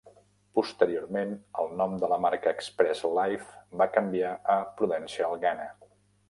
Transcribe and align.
Posteriorment, 0.59 1.33
el 1.63 1.69
nom 1.81 1.93
de 2.03 2.09
la 2.13 2.17
marca 2.25 2.53
Express 2.57 3.03
Life 3.19 3.77
va 3.83 3.89
canviar 3.99 4.33
a 4.55 4.57
Prudential 4.81 5.39
Ghana. 5.47 5.71